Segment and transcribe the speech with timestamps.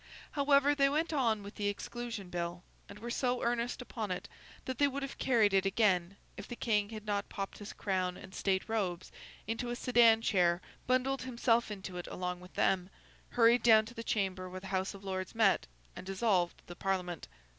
[0.31, 4.27] However, they went on with the Exclusion Bill, and were so earnest upon it
[4.65, 8.17] that they would have carried it again, if the King had not popped his crown
[8.17, 9.11] and state robes
[9.45, 12.89] into a sedan chair, bundled himself into it along with them,
[13.29, 17.27] hurried down to the chamber where the House of Lords met, and dissolved the Parliament.